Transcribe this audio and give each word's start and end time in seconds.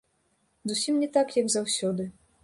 Зусім 0.71 0.95
не 1.01 1.09
так, 1.17 1.33
як 1.41 1.51
заўсёды. 1.57 2.03